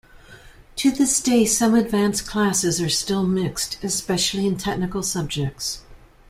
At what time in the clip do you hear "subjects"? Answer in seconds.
5.03-5.81